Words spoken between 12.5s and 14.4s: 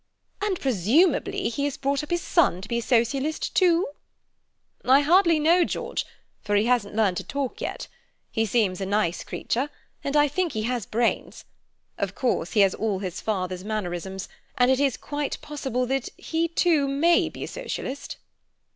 he has all his father's mannerisms,